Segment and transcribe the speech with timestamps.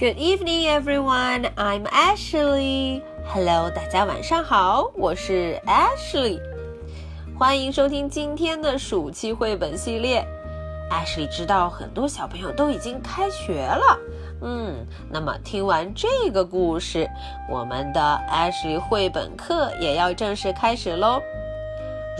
[0.00, 1.50] Good evening, everyone.
[1.56, 3.02] I'm Ashley.
[3.34, 6.40] Hello，大家晚上好，我是 Ashley。
[7.38, 10.26] 欢迎收听今天的暑期绘本系列。
[10.90, 13.98] Ashley 知道很多小朋友都已经开学了，
[14.40, 17.06] 嗯，那么听完这个故事，
[17.50, 21.20] 我们的 Ashley 绘本课也要正式开始喽。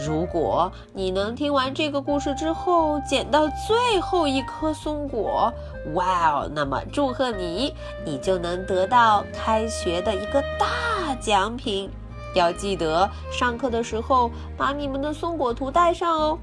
[0.07, 5.53] 如果你能听完这个故事之后捡到最后一颗松果，
[5.93, 6.51] 哇哦！
[6.53, 7.73] 那么祝贺你，
[8.05, 11.89] 你就能得到开学的一个大奖品。
[12.33, 16.39] 要记得上课的时候把你们的松果图带上哦。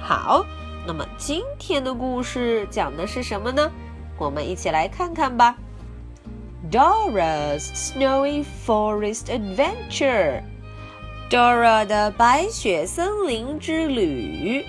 [0.00, 0.44] 好，
[0.86, 3.70] 那么今天的故事讲的是什么呢？
[4.18, 5.56] 我们一起来看看吧。
[6.70, 10.42] Dora's Snowy Forest Adventure。
[11.28, 14.64] Dora 的白雪森林之旅，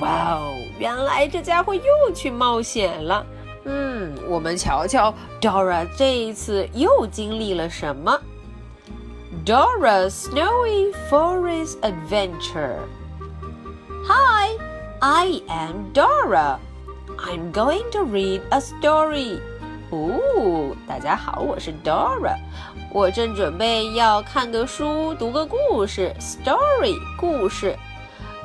[0.00, 0.54] 哇哦！
[0.78, 1.82] 原来这家伙又
[2.14, 3.24] 去冒险了。
[3.64, 8.18] 嗯，我们瞧瞧 Dora 这一次又经历了什么
[9.44, 12.78] Dora Snowy Forest Adventure.
[14.06, 14.56] Hi,
[15.00, 16.58] I am Dora.
[17.18, 19.40] I'm going to read a story.
[19.90, 22.36] 哦，大家好，我是 Dora，
[22.90, 27.76] 我正准备要看个书，读个故事，story 故事。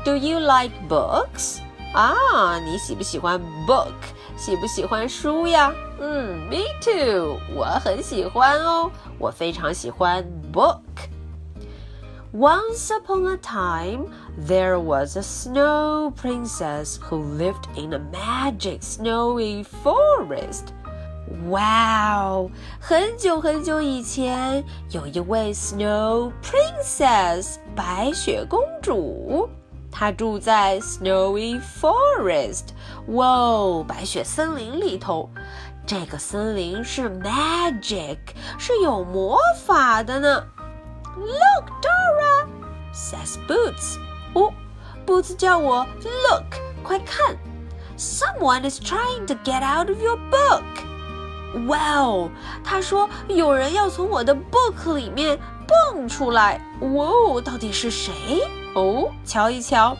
[0.04, 1.58] Do you like books？
[1.94, 3.92] 啊，你喜不喜欢 book？
[4.36, 5.72] 喜不喜欢书呀？
[6.00, 14.06] 嗯，me too，我很喜欢哦，我非常喜欢 book。Once upon a time,
[14.46, 20.68] there was a snow princess who lived in a magic snowy forest.
[21.48, 22.50] 哇哦！
[22.80, 29.48] 很久很久以前，有一位 Snow Princess 白雪公主，
[29.94, 32.68] 她住在 Snowy Forest。
[33.08, 35.28] 哇哦，白雪森林里头，
[35.86, 38.18] 这个森林是 magic，
[38.58, 40.44] 是有魔法的呢。
[41.16, 42.46] Look, Dora
[42.94, 43.98] says Boots。
[44.34, 44.52] 哦，
[45.06, 46.44] Boots 叫我 Look，
[46.84, 47.36] 快看，
[47.98, 50.62] Someone is trying to get out of your book。
[51.66, 52.30] 哇哦！
[52.62, 55.36] 他说有人要从我的 book 里面
[55.67, 56.59] 蹦出来。
[56.93, 58.11] 哇哦，到底是谁？
[58.75, 59.95] 哦，瞧一瞧。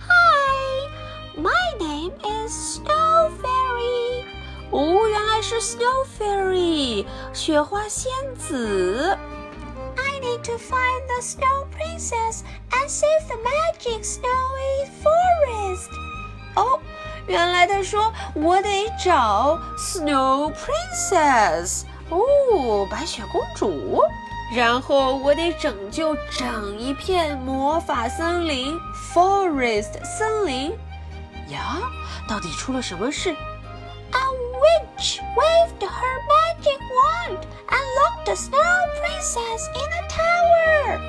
[0.00, 4.24] Hi, my name is Snow Fairy。
[4.70, 9.16] 哦，原来是 Snow Fairy，雪花仙子。
[9.96, 15.90] I need to find the Snow Princess and save the magic snowy forest。
[16.56, 16.80] 哦。
[17.28, 24.02] 原来他说我得找 Snow Princess 哦，白雪公主，
[24.54, 28.78] 然后我得拯救整一片魔法森林
[29.14, 30.72] Forest 森林
[31.48, 31.80] 呀！
[32.28, 34.20] 到底出了什么事？A
[34.60, 41.00] witch waved her magic wand and locked the Snow Princess in a tower.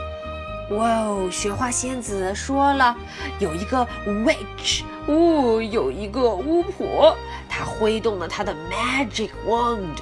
[0.77, 1.29] 哇哦！
[1.29, 2.95] 雪花仙子说了，
[3.39, 7.15] 有一个 witch，哦，有一个巫婆，
[7.49, 9.97] 她挥动了她的 magic wand。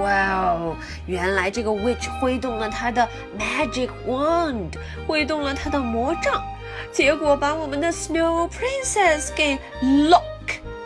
[0.00, 0.10] 哇
[0.52, 0.76] 哦！
[1.06, 3.08] 原来这个 witch 挥动了她的
[3.38, 4.70] magic wand，
[5.06, 6.42] 挥动了她的魔杖，
[6.90, 10.20] 结果把我们的 Snow Princess 给 lock，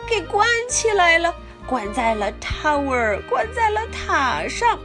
[0.07, 1.33] 给关起来了，
[1.65, 4.77] 关在了 tower，关在了塔上。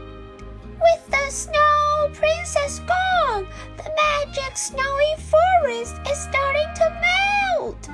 [0.77, 3.45] With the Snow Princess gone,
[3.77, 7.89] the magic snowy forest is starting to melt.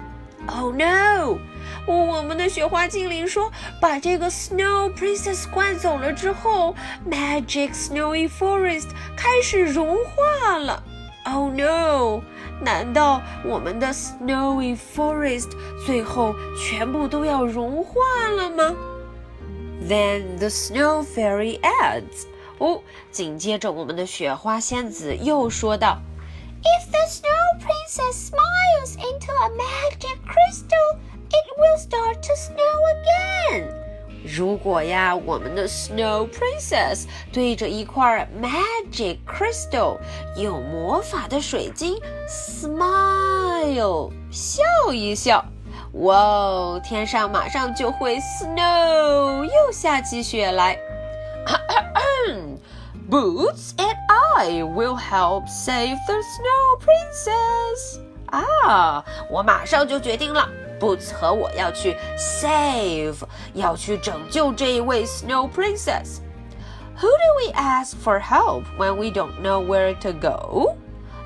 [0.47, 1.10] Oh no!
[1.91, 6.75] 我们的雪花精灵说，把这个 Snow Princess 关走了之后
[7.09, 10.83] ，Magic Snowy Forest 开始融化了。
[11.25, 12.21] Oh no!
[12.61, 15.51] 难道我们的 Snowy Forest
[15.85, 17.93] 最后全部都要融化
[18.29, 18.75] 了吗
[19.87, 22.25] ？Then the Snow Fairy adds.
[22.59, 22.81] 哦，
[23.11, 25.99] 紧接着我们的雪花仙子又说道
[26.61, 30.97] ：“If the Snow Princess smiles into a magic crystal,
[31.30, 33.68] it will start to snow again。”
[34.24, 39.98] 如果呀，我们的 Snow Princess 对着一块 magic crystal
[40.36, 41.96] 有魔法的水晶
[42.28, 45.44] smile 笑一笑，
[45.92, 50.76] 哇哦，天上马上就会 snow 又下起雪来。
[53.08, 53.94] Boots and
[54.34, 58.00] I will help save the Snow Princess.
[58.26, 60.48] 啊，我马上就决定了
[60.80, 63.16] ，Boots 和我要去 save，
[63.54, 70.76] 要去拯救这一位 Snow Princess。Who do we ask for help when we don't know where to go？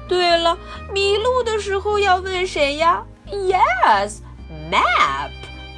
[0.08, 0.58] 对了，
[0.92, 3.04] 迷路的时候要问谁呀？
[3.28, 5.30] Yes，map，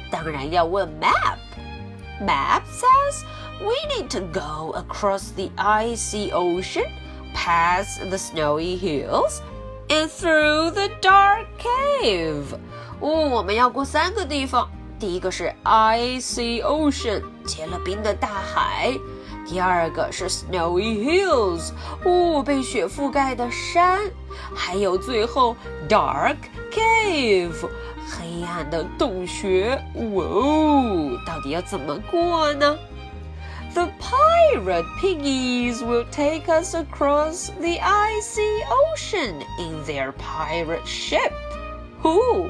[0.09, 1.37] 当然要问 map。
[2.19, 3.23] Map says
[3.59, 6.89] we need to go across the icy ocean,
[7.35, 9.41] past the snowy hills,
[9.89, 12.57] and through the dark cave.
[12.99, 14.69] 哦，我们要过三个地方。
[14.99, 18.93] 第一个是 icy ocean，结了冰的大海。
[19.45, 21.71] 第二个是 snowy hills，
[22.05, 23.99] 哦，被雪覆盖的山。
[24.55, 25.55] 还有最后
[25.89, 26.37] dark
[26.71, 27.67] cave，
[28.07, 29.77] 黑暗的洞穴。
[29.95, 32.77] 哇哦，到底要怎么过呢？
[33.73, 41.31] The pirate piggies will take us across the icy ocean in their pirate ship.
[42.01, 42.47] 呼，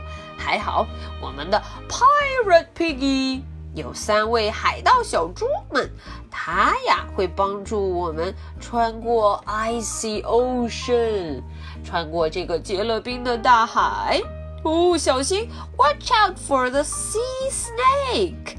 [0.48, 0.86] 还好
[1.22, 3.42] 我们的 pirate piggy
[3.74, 5.90] 有三位海盗小猪们，
[6.30, 11.42] 它呀会帮助我们穿过 icy ocean，
[11.84, 14.22] 穿过这个结了冰的大海。
[14.64, 15.50] 哦，小心！
[15.76, 17.20] Watch out for the sea
[17.52, 18.58] snake！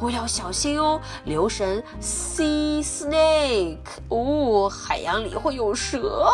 [0.00, 3.78] 我要小心哦，留神 sea snake！
[4.08, 6.30] 哦，海洋里会有蛇。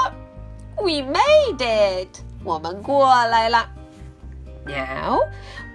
[0.77, 2.21] We made it！
[2.45, 3.69] 我们过来了。
[4.67, 5.21] Now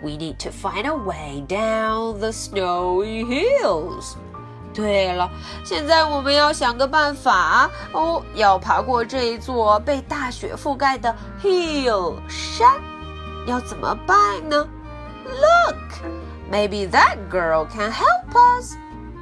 [0.01, 4.15] we need to find a way down the snowy hills.
[4.73, 5.29] 对了，
[5.63, 12.81] 现在我们要想个办法哦，要爬过这一座被大雪覆盖的 hill 山，
[13.45, 14.17] 要怎么办
[14.49, 14.67] 呢？
[15.25, 15.77] Look,
[16.51, 18.75] maybe that girl can help us,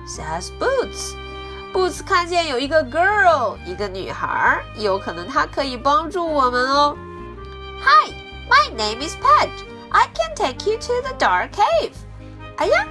[0.08, 1.16] says Boots.
[1.74, 6.98] Boots 看见有一个 girl，一个女孩，有可能她可以帮助我们哦。
[7.82, 8.25] Hi.
[8.50, 9.66] My name is Pudge.
[9.90, 11.94] I can take you to the dark cave.
[12.58, 12.86] 哎呀，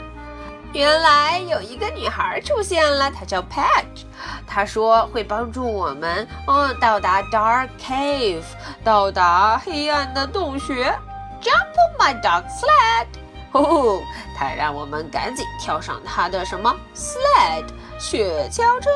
[0.73, 4.05] 原来有一个女孩出现了，她叫 Pudge。
[4.47, 8.43] 她说会帮助我们，嗯，到达 dark cave，
[8.85, 10.93] 到达黑暗的洞穴。
[11.41, 13.07] Jump on my dark sled.
[13.53, 14.01] 哦，
[14.37, 17.65] 她让我们赶紧跳上她的什么 sled
[17.99, 18.91] 雪橇车。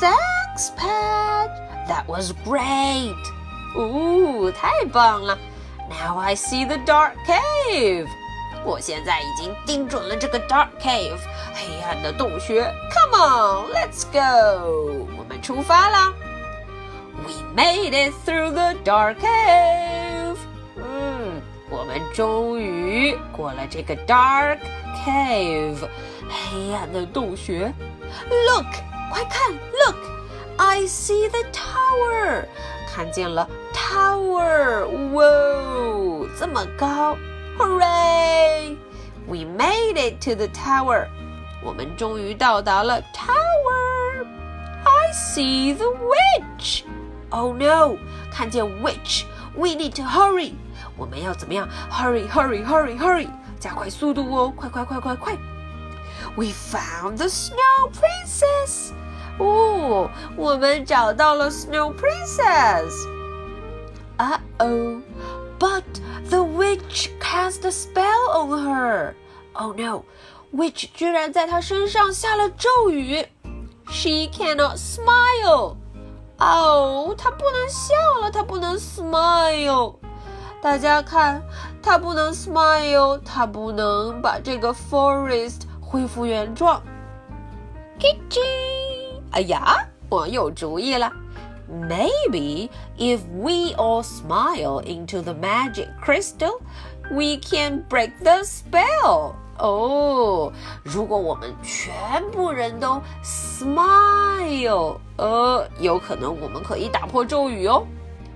[0.00, 1.50] Thanks, Pudge.
[1.88, 3.16] That was great.
[3.76, 5.36] 哦，太棒了。
[5.88, 8.06] now I see the dark cave.
[8.64, 11.18] 我现在已经盯准了这个 dark cave，
[11.54, 12.62] 黑暗的洞穴。
[12.92, 15.06] Come on, let's go.
[15.16, 16.12] 我们出发啦。
[17.24, 20.36] We made it through the dark cave.
[20.76, 21.40] 嗯，
[21.70, 24.58] 我们终于过了这个 dark
[25.04, 25.78] cave，
[26.28, 27.72] 黑暗的洞穴。
[28.48, 28.66] Look，
[29.12, 29.52] 快看，
[29.86, 29.96] Look,
[30.56, 32.44] I see the tower.
[32.92, 37.16] 看见了 tower，哇，这么高！
[37.58, 38.76] Hooray!
[39.26, 41.08] We made it to the tower.
[41.62, 44.26] 我们终于到达了 tower.
[44.84, 46.84] I see the witch.
[47.30, 47.98] Oh no!
[48.32, 49.24] 看见 witch.
[49.54, 50.52] We need to hurry.
[50.96, 51.68] 我们要怎么样？
[51.90, 53.28] Hurry, hurry, hurry, hurry！
[53.58, 54.52] 加快速度哦！
[54.54, 55.36] 快快快快快！
[56.36, 58.92] We found the snow princess.
[59.38, 62.92] 哦，我们找到了 Snow Princess。
[64.52, 65.00] Uh oh,
[65.58, 65.84] but
[66.28, 69.14] the witch cast a spell on her.
[69.54, 70.04] Oh no,
[70.52, 73.26] witch 居然在她身上下了咒语。
[73.90, 75.76] She cannot smile.
[76.38, 79.94] 哦，她不能笑了，她不能 smile。
[80.60, 81.42] 大家看，
[81.82, 86.82] 她不能 smile，她不能把这个 forest 恢复原状。
[87.98, 89.22] Kitty。
[89.30, 91.10] 哎呀，我有主意了。
[91.68, 96.62] Maybe if we all smile into the magic crystal,
[97.12, 99.34] we can break the spell.
[99.58, 100.52] 哦，
[100.84, 107.84] 如果我们全部人都 smile，呃，有可能我们可以打破咒语哦。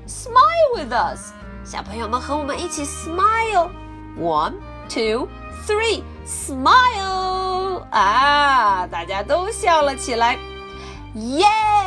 [0.06, 1.32] Smile with us，
[1.64, 4.54] 小朋友们和我们一起 smile。One,
[4.88, 5.28] two,
[5.66, 7.82] three, smile！
[7.90, 10.36] 啊，大家都笑了起来。
[11.14, 11.85] Yay!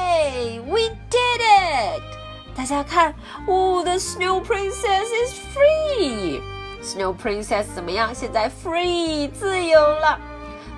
[2.70, 2.70] We did it!
[2.70, 3.13] 大家看，
[3.48, 6.42] 哦，The Snow Princess is free.
[6.82, 8.13] Snow Princess 怎么样？
[8.13, 10.20] 现在 free 自由了。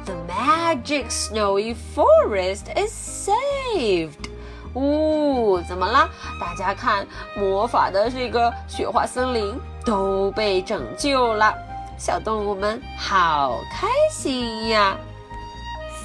[0.06, 4.30] The magic snowy forest is saved.
[4.74, 6.10] 哦，怎么了？
[6.40, 11.54] 大家看，魔法的这个雪花森林都被拯救了，
[11.98, 14.98] 小动物们好开心呀！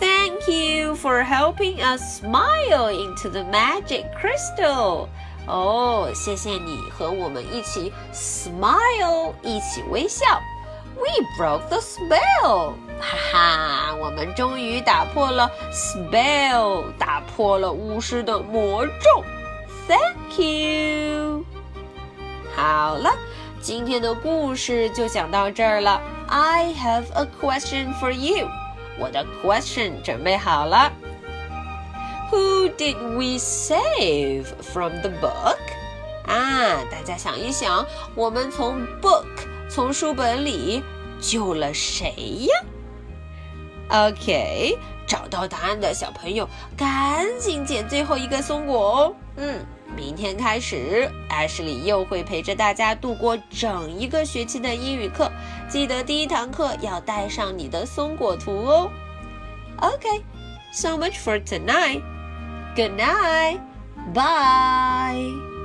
[0.00, 5.06] Thank you for helping us smile into the magic crystal.
[5.47, 10.25] 哦，谢谢你和我们一起 smile，一起微笑。
[10.95, 19.23] We broke the spell，哈哈，我们终于打破了 spell，打破了巫师的魔咒。
[19.87, 21.45] Thank you。
[22.55, 23.13] 好了，
[23.61, 26.01] 今天的故事就讲到这儿了。
[26.27, 28.47] I have a question for you。
[28.99, 30.91] 我的 question 准备好了。
[32.77, 35.57] Did we save from the book？
[36.27, 39.25] 啊，大家想一想，我们从 book
[39.67, 40.83] 从书本里
[41.19, 42.13] 救了谁
[42.45, 42.53] 呀
[43.89, 49.15] ？OK，找到答案的小朋友，赶紧捡最后一个松果哦。
[49.37, 49.65] 嗯，
[49.95, 55.31] 明天开始，艾什里又会陪着大家度过整一个学期的英语课。
[55.67, 58.91] 记得第一堂课要带上你的松果图哦。
[59.77, 62.03] OK，so much for tonight.
[62.77, 63.59] Good night.
[64.13, 65.56] Bye.